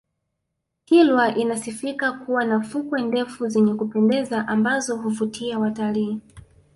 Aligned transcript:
kilwa 0.85 1.35
inasifika 1.35 2.11
kuwa 2.11 2.45
na 2.45 2.61
fukwe 2.61 3.01
ndefu 3.01 3.47
zenye 3.47 3.73
kupendeza 3.73 4.47
ambazo 4.47 4.95
huvutia 4.97 5.59
watalii 5.59 6.19